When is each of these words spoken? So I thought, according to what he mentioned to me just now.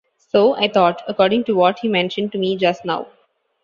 So 0.31 0.55
I 0.55 0.67
thought, 0.67 1.03
according 1.07 1.43
to 1.43 1.53
what 1.53 1.77
he 1.77 1.87
mentioned 1.87 2.31
to 2.31 2.39
me 2.39 2.57
just 2.57 2.85
now. 2.85 3.09